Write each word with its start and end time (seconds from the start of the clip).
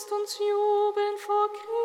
Lasst 0.00 0.12
uns 0.12 0.38
jubeln 0.38 1.18
vor 1.18 1.48
Christus. 1.48 1.79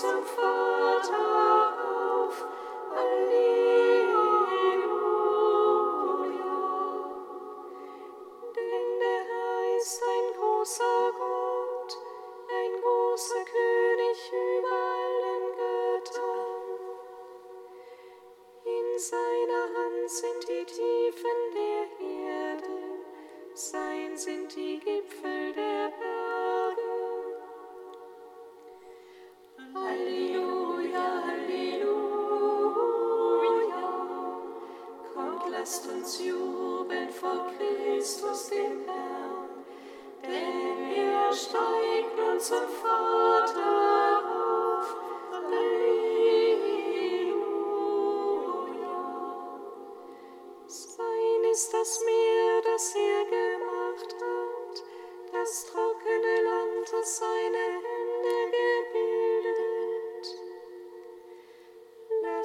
some 0.00 0.24
fun. 0.24 0.49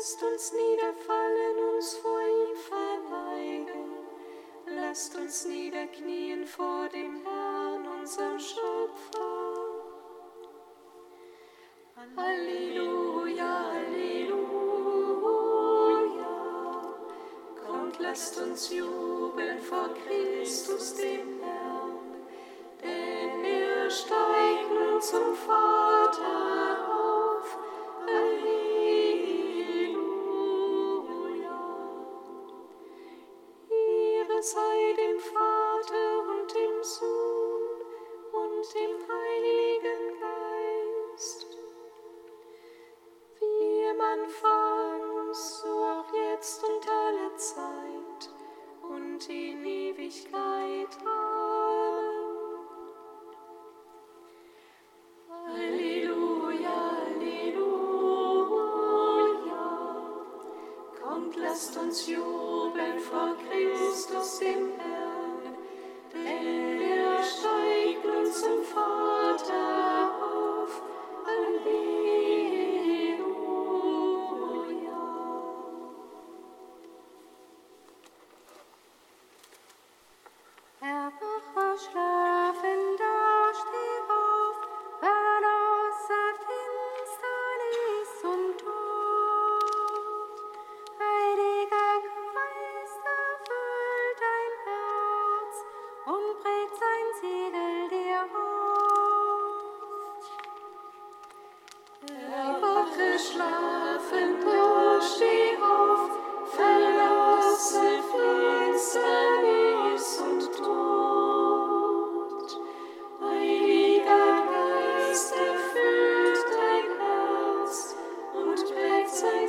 Lasst 0.05 0.21
uns 0.21 0.53
niederfallen, 0.53 1.57
uns 1.73 1.95
vor 1.95 2.21
ihm 2.21 2.55
verneigen. 2.69 3.91
Lasst 4.67 5.15
uns 5.15 5.45
niederknien 5.45 6.45
vor 6.45 6.87
dem 6.89 7.23
Herrn, 7.23 7.87
unserem 7.87 8.37
Schöpfer. 8.37 9.55
Halleluja, 12.15 13.71
Halleluja. 13.73 14.35
Kommt, 17.65 17.97
lasst 17.97 18.39
uns 18.39 18.69
jubeln 18.69 19.59
vor 19.59 19.89
Christus, 20.05 20.93
dem 20.93 21.41
Herrn, 21.41 21.97
denn 22.79 23.43
er 23.43 23.89
steigt 23.89 24.69
nun 24.69 25.01
zum 25.01 25.33
Vater. 25.33 26.64
you 62.03 62.34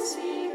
see. 0.07 0.46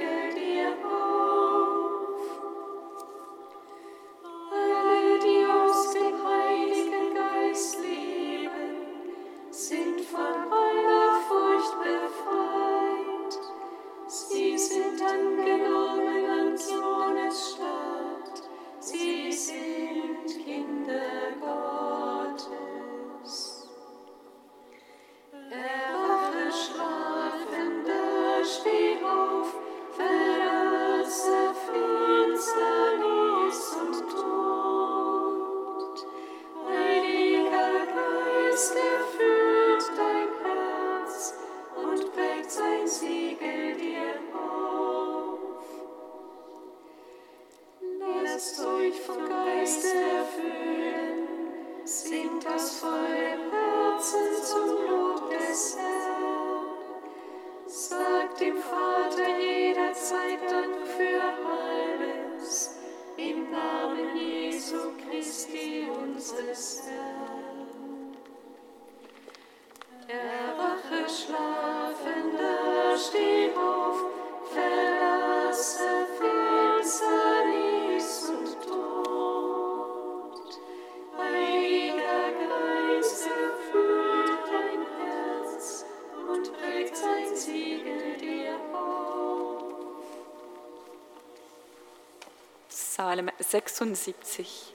76. 93.52 94.71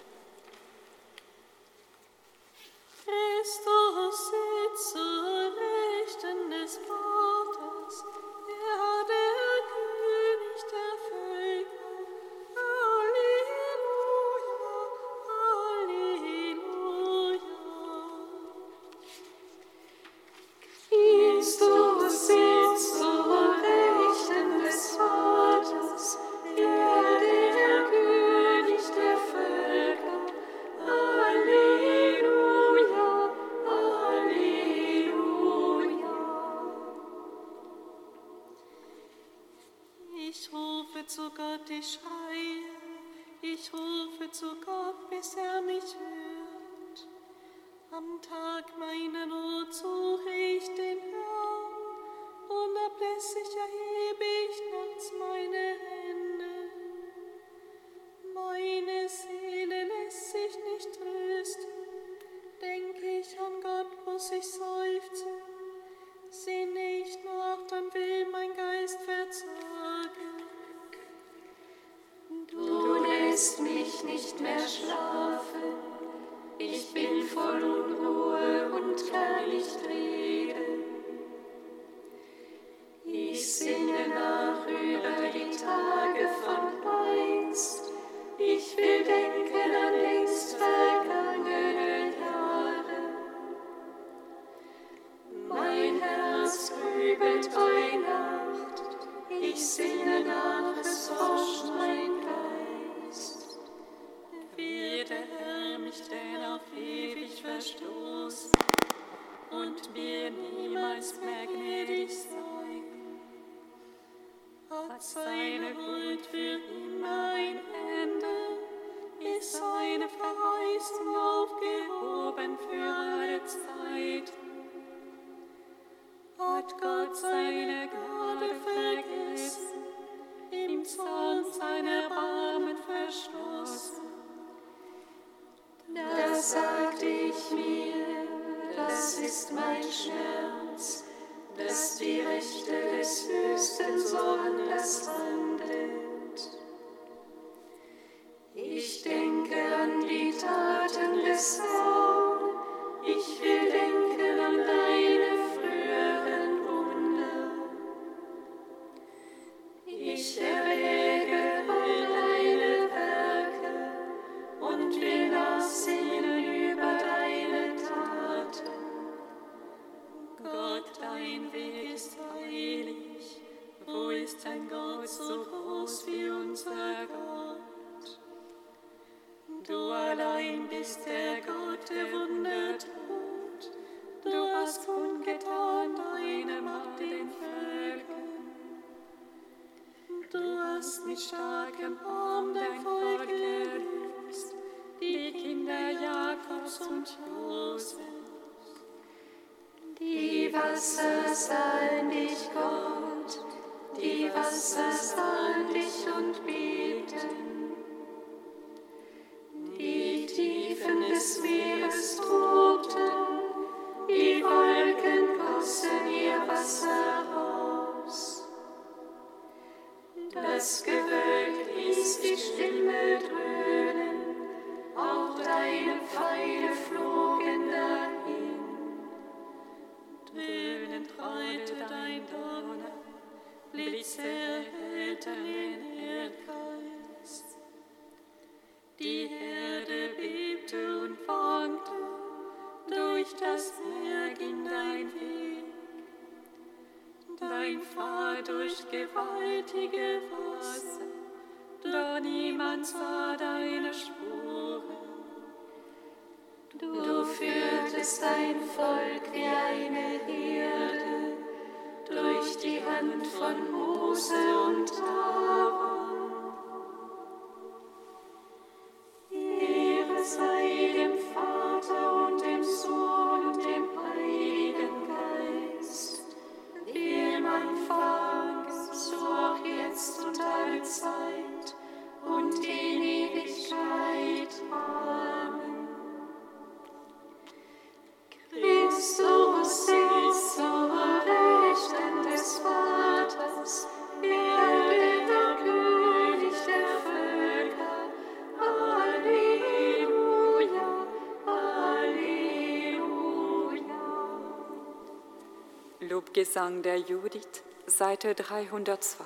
Gesang 306.36 306.82
der 306.82 306.98
Judith, 306.98 307.62
Seite 307.86 308.34
302. 308.34 309.24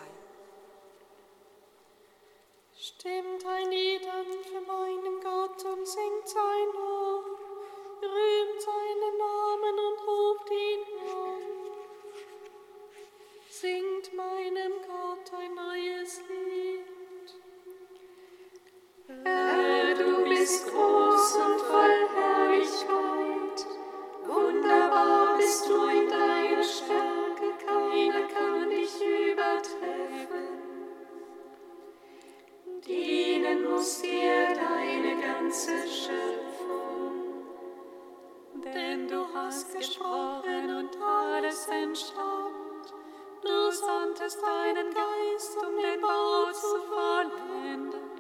deinen 44.37 44.95
Geist, 44.95 45.57
um 45.57 45.77
den 45.77 46.01
Bau 46.01 46.53
zu 46.53 46.77
vollenden. 46.89 48.11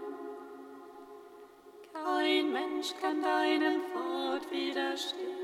Kein 1.92 2.52
Mensch 2.52 2.94
kann 3.00 3.22
deinem 3.22 3.82
Wort 3.94 4.50
widerstehen. 4.50 5.39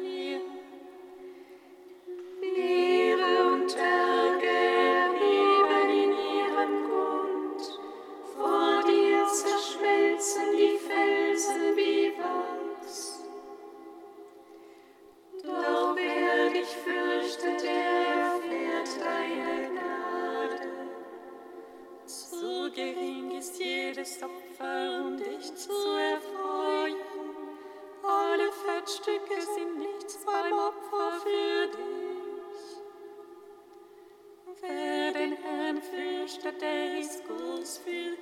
Herrscher 36.27 36.51
der 36.61 37.03
Guts 37.29 37.79
für 37.79 38.17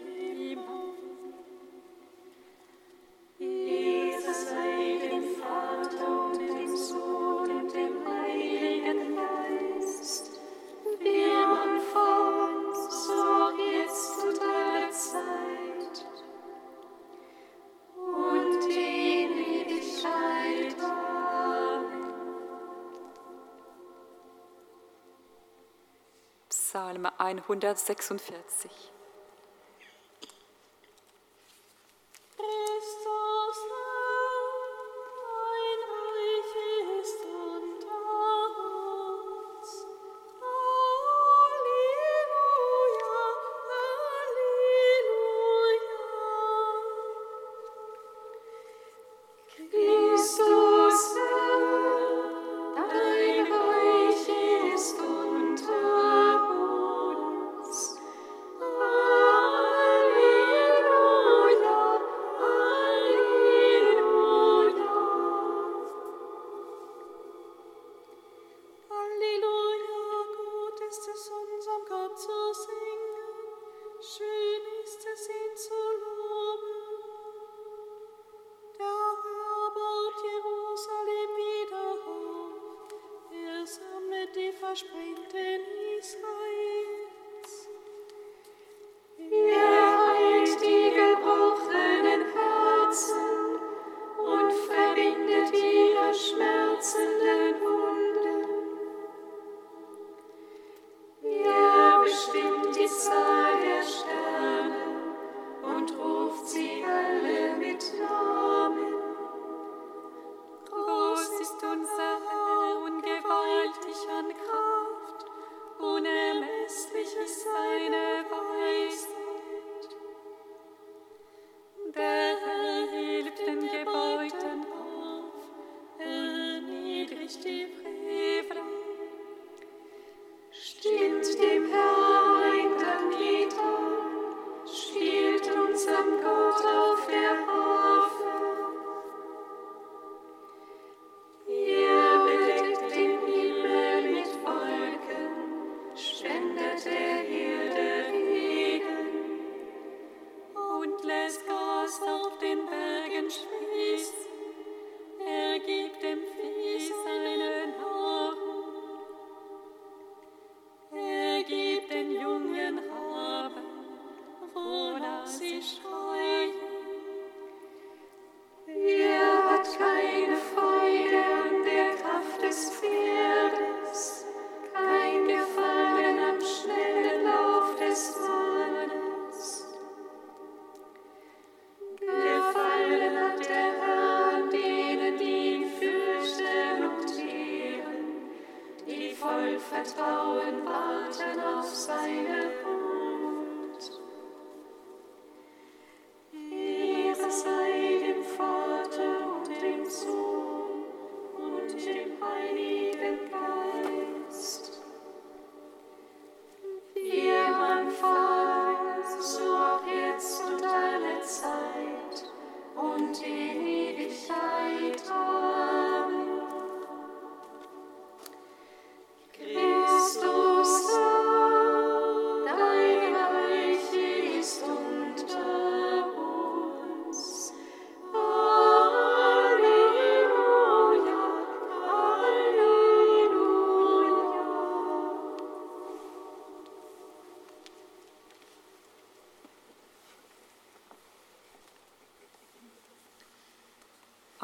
immer. 0.52 0.93
146. 27.32 28.90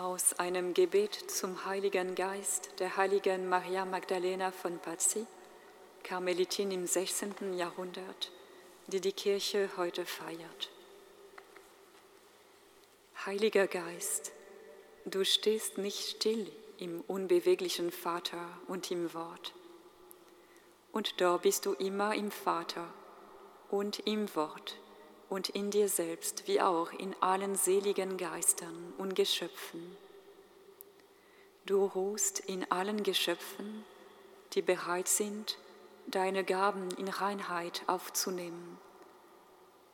Aus 0.01 0.33
einem 0.39 0.73
Gebet 0.73 1.13
zum 1.13 1.67
Heiligen 1.67 2.15
Geist 2.15 2.71
der 2.79 2.97
heiligen 2.97 3.51
Maria 3.51 3.85
Magdalena 3.85 4.51
von 4.51 4.79
Pazzi, 4.79 5.27
Karmelitin 6.03 6.71
im 6.71 6.87
16. 6.87 7.53
Jahrhundert, 7.59 8.33
die 8.87 9.03
die 9.03 9.13
Kirche 9.13 9.69
heute 9.77 10.07
feiert. 10.07 10.71
Heiliger 13.27 13.67
Geist, 13.67 14.33
du 15.05 15.23
stehst 15.23 15.77
nicht 15.77 16.09
still 16.09 16.51
im 16.79 17.03
unbeweglichen 17.03 17.93
Vater 17.93 18.49
und 18.69 18.91
im 18.91 19.13
Wort. 19.13 19.53
Und 20.93 21.21
da 21.21 21.37
bist 21.37 21.67
du 21.67 21.75
immer 21.75 22.15
im 22.15 22.31
Vater 22.31 22.87
und 23.69 23.99
im 24.07 24.35
Wort 24.35 24.79
und 25.31 25.49
in 25.49 25.71
dir 25.71 25.89
selbst 25.89 26.47
wie 26.47 26.61
auch 26.61 26.93
in 26.93 27.15
allen 27.21 27.55
seligen 27.55 28.17
Geistern 28.19 28.93
und 28.99 29.15
Geschöpfen. 29.15 29.97
Du 31.65 31.85
ruhst 31.85 32.41
in 32.41 32.71
allen 32.71 33.05
Geschöpfen, 33.05 33.85
die 34.53 34.63
bereit 34.63 35.07
sind, 35.07 35.57
deine 36.09 36.43
Gaben 36.43 36.91
in 36.99 37.09
Reinheit 37.09 37.83
aufzunehmen 37.87 38.79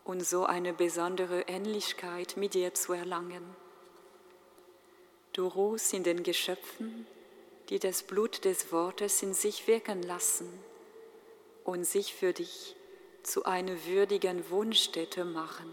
und 0.04 0.24
so 0.24 0.46
eine 0.46 0.72
besondere 0.72 1.42
Ähnlichkeit 1.42 2.36
mit 2.38 2.54
dir 2.54 2.72
zu 2.72 2.94
erlangen. 2.94 3.44
Du 5.34 5.46
ruhst 5.46 5.92
in 5.92 6.02
den 6.02 6.22
Geschöpfen, 6.22 7.06
die 7.68 7.78
das 7.78 8.04
Blut 8.04 8.44
des 8.46 8.72
Wortes 8.72 9.22
in 9.22 9.34
sich 9.34 9.66
wirken 9.66 10.02
lassen 10.02 10.48
und 11.64 11.84
sich 11.84 12.14
für 12.14 12.32
dich 12.32 12.75
zu 13.26 13.44
einer 13.44 13.84
würdigen 13.84 14.48
Wohnstätte 14.50 15.24
machen. 15.24 15.68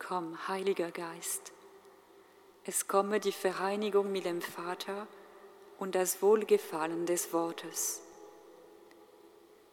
Komm, 0.00 0.48
Heiliger 0.48 0.90
Geist, 0.90 1.52
es 2.64 2.88
komme 2.88 3.20
die 3.20 3.30
Vereinigung 3.30 4.10
mit 4.10 4.24
dem 4.24 4.42
Vater 4.42 5.06
und 5.78 5.94
das 5.94 6.22
Wohlgefallen 6.22 7.06
des 7.06 7.32
Wortes. 7.32 8.02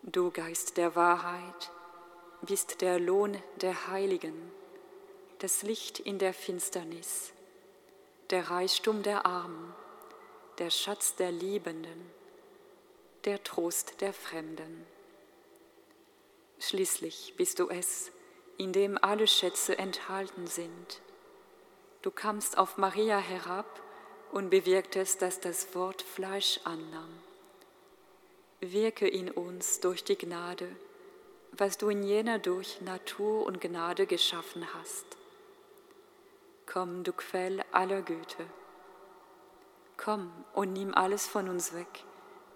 Du 0.04 0.30
Geist 0.30 0.78
der 0.78 0.96
Wahrheit 0.96 1.72
bist 2.44 2.82
der 2.82 3.00
Lohn 3.00 3.42
der 3.56 3.88
Heiligen, 3.88 4.52
das 5.40 5.64
Licht 5.64 6.00
in 6.00 6.20
der 6.20 6.36
Finsternis, 6.36 7.34
der 8.30 8.52
Reichtum 8.52 9.02
der 9.02 9.26
Armen, 9.26 9.74
der 10.60 10.70
Schatz 10.70 11.16
der 11.16 11.32
Liebenden, 11.32 12.12
der 13.26 13.44
Trost 13.44 14.02
der 14.02 14.14
Fremden. 14.14 14.93
Schließlich 16.60 17.34
bist 17.38 17.60
du 17.60 17.70
es, 17.70 18.12
in 18.58 18.74
dem 18.74 18.98
alle 19.02 19.28
Schätze 19.28 19.78
enthalten 19.78 20.48
sind. 20.48 21.02
Du 22.02 22.12
kamst 22.12 22.58
auf 22.58 22.78
Maria 22.78 23.18
herab 23.18 23.82
und 24.32 24.50
bewirktest, 24.50 25.22
dass 25.22 25.40
das 25.40 25.74
Wort 25.76 26.02
Fleisch 26.02 26.60
annahm. 26.64 27.10
Wirke 28.60 29.08
in 29.08 29.30
uns 29.30 29.80
durch 29.80 30.04
die 30.04 30.18
Gnade, 30.18 30.68
was 31.52 31.78
du 31.78 31.90
in 31.90 32.04
jener 32.04 32.40
durch 32.40 32.82
Natur 32.82 33.46
und 33.46 33.62
Gnade 33.62 34.08
geschaffen 34.08 34.66
hast. 34.74 35.06
Komm, 36.66 37.04
du 37.04 37.14
Quell 37.14 37.64
aller 37.72 38.02
Güte. 38.02 38.46
Komm 39.98 40.32
und 40.54 40.74
nimm 40.74 40.94
alles 40.94 41.28
von 41.28 41.50
uns 41.50 41.74
weg, 41.74 42.04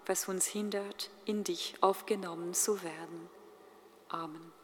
was 0.06 0.28
uns 0.28 0.46
hindert, 0.46 1.10
in 1.24 1.44
dich 1.44 1.74
aufgenommen 1.80 2.54
zu 2.54 2.82
werden. 2.82 3.37
Amen. 4.10 4.57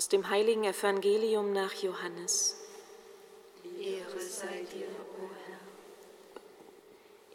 Aus 0.00 0.08
dem 0.08 0.30
heiligen 0.30 0.64
Evangelium 0.64 1.52
nach 1.52 1.74
Johannes. 1.74 2.58
Ehre 3.78 4.18
sei 4.18 4.64
dir, 4.72 4.86
o 5.18 5.28
Herr. 5.44 5.58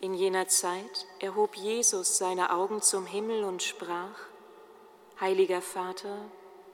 In 0.02 0.16
jener 0.16 0.48
Zeit 0.48 1.06
erhob 1.20 1.56
Jesus 1.56 2.18
seine 2.18 2.52
Augen 2.52 2.82
zum 2.82 3.06
Himmel 3.06 3.44
und 3.44 3.62
sprach, 3.62 4.18
Heiliger 5.20 5.62
Vater, 5.62 6.18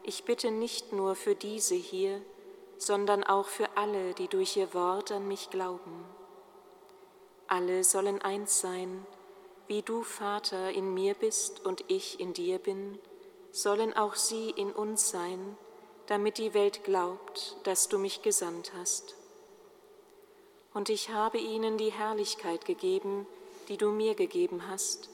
ich 0.03 0.23
bitte 0.23 0.49
nicht 0.49 0.93
nur 0.93 1.15
für 1.15 1.35
diese 1.35 1.75
hier, 1.75 2.21
sondern 2.77 3.25
auch 3.25 3.47
für 3.47 3.75
alle, 3.75 4.13
die 4.13 4.29
durch 4.29 4.55
ihr 4.55 4.73
Wort 4.73 5.11
an 5.11 5.27
mich 5.27 5.49
glauben. 5.49 6.05
Alle 7.47 7.83
sollen 7.83 8.21
eins 8.21 8.61
sein, 8.61 9.05
wie 9.67 9.81
du, 9.81 10.03
Vater, 10.03 10.71
in 10.71 10.93
mir 10.93 11.15
bist 11.15 11.65
und 11.65 11.83
ich 11.89 12.21
in 12.21 12.31
dir 12.31 12.59
bin, 12.59 12.97
sollen 13.51 13.93
auch 13.93 14.15
sie 14.15 14.51
in 14.51 14.71
uns 14.71 15.09
sein, 15.09 15.57
damit 16.11 16.39
die 16.39 16.53
Welt 16.53 16.83
glaubt, 16.83 17.55
dass 17.63 17.87
du 17.87 17.97
mich 17.97 18.21
gesandt 18.21 18.73
hast. 18.75 19.15
Und 20.73 20.89
ich 20.89 21.09
habe 21.11 21.37
ihnen 21.37 21.77
die 21.77 21.93
Herrlichkeit 21.93 22.65
gegeben, 22.65 23.25
die 23.69 23.77
du 23.77 23.91
mir 23.91 24.13
gegeben 24.13 24.67
hast, 24.67 25.09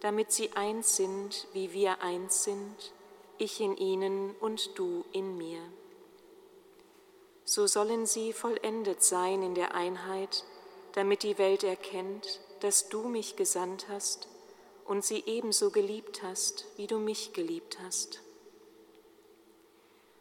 damit 0.00 0.32
sie 0.32 0.50
eins 0.54 0.96
sind, 0.96 1.46
wie 1.52 1.72
wir 1.72 2.02
eins 2.02 2.42
sind, 2.42 2.92
ich 3.38 3.60
in 3.60 3.76
ihnen 3.76 4.34
und 4.40 4.76
du 4.76 5.04
in 5.12 5.38
mir. 5.38 5.60
So 7.44 7.68
sollen 7.68 8.04
sie 8.04 8.32
vollendet 8.32 9.04
sein 9.04 9.44
in 9.44 9.54
der 9.54 9.76
Einheit, 9.76 10.44
damit 10.94 11.22
die 11.22 11.38
Welt 11.38 11.62
erkennt, 11.62 12.40
dass 12.58 12.88
du 12.88 13.04
mich 13.04 13.36
gesandt 13.36 13.86
hast 13.88 14.26
und 14.84 15.04
sie 15.04 15.22
ebenso 15.26 15.70
geliebt 15.70 16.24
hast, 16.24 16.66
wie 16.74 16.88
du 16.88 16.98
mich 16.98 17.34
geliebt 17.34 17.78
hast. 17.80 18.20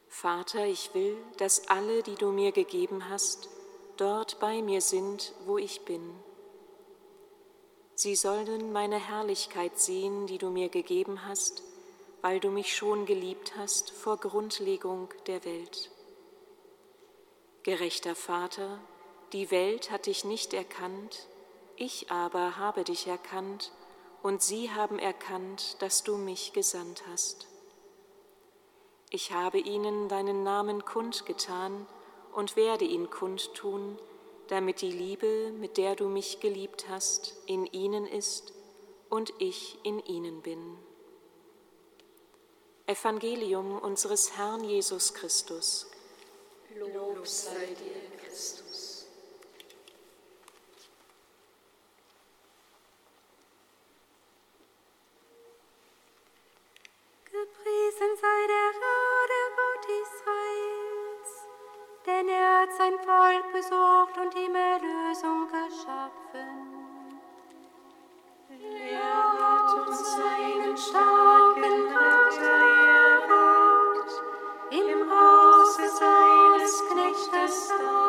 Vater, 0.10 0.66
ich 0.66 0.94
will, 0.94 1.16
dass 1.38 1.70
alle, 1.70 2.02
die 2.04 2.16
du 2.16 2.32
mir 2.32 2.52
gegeben 2.52 3.10
hast, 3.10 3.48
dort 3.96 4.40
bei 4.40 4.62
mir 4.62 4.82
sind, 4.82 5.34
wo 5.46 5.58
ich 5.58 5.86
bin. 5.86 6.14
Sie 7.94 8.16
sollen 8.16 8.72
meine 8.72 8.98
Herrlichkeit 8.98 9.78
sehen, 9.80 10.26
die 10.26 10.38
du 10.38 10.50
mir 10.50 10.70
gegeben 10.70 11.26
hast, 11.26 11.64
weil 12.22 12.40
du 12.40 12.50
mich 12.50 12.76
schon 12.76 13.06
geliebt 13.06 13.54
hast 13.58 13.92
vor 13.92 14.18
Grundlegung 14.18 15.10
der 15.28 15.46
Welt. 15.46 15.92
Gerechter 17.64 18.16
Vater, 18.16 18.80
die 19.32 19.52
Welt 19.52 19.92
hat 19.92 20.08
dich 20.08 20.26
nicht 20.26 20.54
erkannt, 20.54 21.28
ich 21.76 22.10
aber 22.10 22.58
habe 22.58 22.84
dich 22.84 23.08
erkannt, 23.08 23.72
und 24.24 24.42
sie 24.42 24.72
haben 24.72 24.98
erkannt, 24.98 25.82
dass 25.82 26.04
du 26.04 26.18
mich 26.18 26.52
gesandt 26.52 27.04
hast. 27.10 27.49
Ich 29.12 29.32
habe 29.32 29.58
ihnen 29.58 30.08
deinen 30.08 30.44
Namen 30.44 30.86
kundgetan 30.86 31.88
und 32.34 32.56
werde 32.56 32.86
ihn 32.86 33.10
kundtun, 33.10 33.98
damit 34.48 34.82
die 34.82 34.92
Liebe, 34.92 35.52
mit 35.52 35.78
der 35.78 35.96
du 35.96 36.08
mich 36.08 36.40
geliebt 36.40 36.88
hast, 36.90 37.36
in 37.48 37.66
ihnen 37.66 38.06
ist 38.06 38.54
und 39.10 39.34
ich 39.40 39.80
in 39.84 40.00
ihnen 40.00 40.42
bin. 40.42 40.78
Evangelium 42.86 43.80
unseres 43.80 44.38
Herrn 44.38 44.64
Jesus 44.64 45.14
Christus. 45.14 45.88
Lob 46.76 47.26
sei 47.26 47.68
dir, 47.68 48.20
Christus. 48.24 48.69
Sei 58.22 58.48
der 58.48 58.70
denn 62.06 62.28
er 62.28 62.62
hat 62.62 62.74
sein 62.74 62.98
Volk 63.06 63.52
besucht 63.54 64.18
und 64.18 64.36
ihm 64.36 64.56
Erlösung 64.56 65.48
geschaffen. 65.48 66.52
Er 68.50 69.24
hat 69.40 69.88
uns 69.88 70.16
seinen 70.16 70.76
starken 70.76 71.88
Retter 71.96 72.60
erweckt, 73.10 74.14
im 74.72 75.10
Hause 75.10 75.88
seines 76.00 76.84
Knechtes 76.90 77.70
David. 77.70 78.09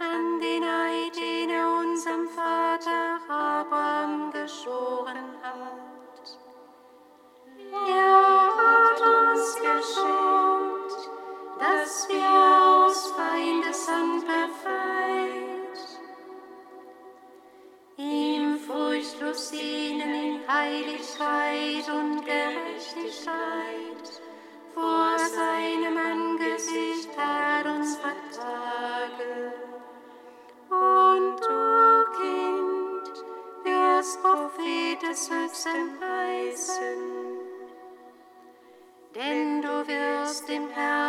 an 0.00 0.40
den 0.40 0.64
Eid, 0.64 1.14
den 1.14 1.50
er 1.50 1.68
unserem 1.80 2.26
Vater 2.28 3.20
Abraham 3.28 4.32
geschoren 4.32 5.36
hat. 5.42 6.38
Er 7.86 8.56
hat 8.60 9.00
uns 9.00 9.54
geschenkt, 9.56 11.10
dass 11.58 12.08
wir 12.08 12.30
aus 12.86 13.12
Feindeshand 13.12 14.24
befreit, 14.26 15.78
ihm 17.96 18.58
furchtlos 18.58 19.50
dienen 19.50 20.14
in 20.14 20.48
Heiligkeit 20.48 21.88
und 21.92 22.24
Gerechtigkeit. 22.24 23.89
him 40.50 40.68
out. 40.76 40.99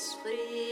as 0.00 0.14
free. 0.14 0.69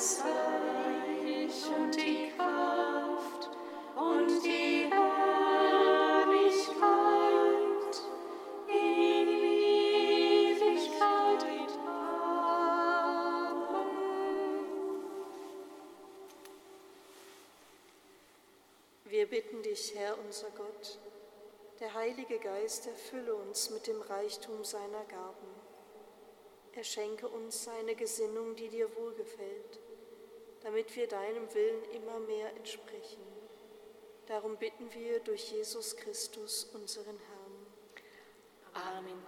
Uns 0.00 0.16
vollendet 0.16 0.40
dich, 19.70 19.94
Herr 19.94 20.18
unser 20.18 20.50
Gott. 20.50 20.98
Der 21.78 21.94
Heilige 21.94 22.38
Geist 22.38 22.86
erfülle 22.86 23.34
uns 23.34 23.70
mit 23.70 23.86
dem 23.86 24.00
Reichtum 24.02 24.64
seiner 24.64 25.04
Gaben. 25.04 25.46
Er 26.72 26.84
schenke 26.84 27.28
uns 27.28 27.64
seine 27.64 27.94
Gesinnung, 27.94 28.56
die 28.56 28.68
dir 28.68 28.88
wohlgefällt, 28.96 29.78
damit 30.62 30.94
wir 30.96 31.06
deinem 31.06 31.52
Willen 31.54 31.84
immer 31.92 32.20
mehr 32.20 32.54
entsprechen. 32.56 33.22
Darum 34.26 34.56
bitten 34.56 34.92
wir 34.94 35.20
durch 35.20 35.50
Jesus 35.50 35.96
Christus, 35.96 36.64
unseren 36.72 37.18
Herrn. 37.18 38.96
Amen. 38.98 39.22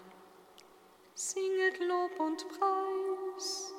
Singet 1.15 1.79
Lob 1.81 2.19
und 2.21 2.47
Preis. 2.49 3.72